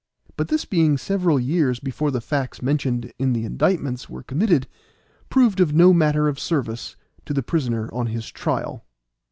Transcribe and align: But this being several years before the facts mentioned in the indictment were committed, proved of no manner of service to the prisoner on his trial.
But 0.35 0.47
this 0.47 0.65
being 0.65 0.97
several 0.97 1.39
years 1.39 1.79
before 1.79 2.09
the 2.09 2.21
facts 2.21 2.63
mentioned 2.63 3.13
in 3.19 3.33
the 3.33 3.45
indictment 3.45 4.09
were 4.09 4.23
committed, 4.23 4.65
proved 5.29 5.59
of 5.59 5.75
no 5.75 5.93
manner 5.93 6.27
of 6.27 6.39
service 6.39 6.95
to 7.27 7.35
the 7.35 7.43
prisoner 7.43 7.87
on 7.93 8.07
his 8.07 8.31
trial. 8.31 8.83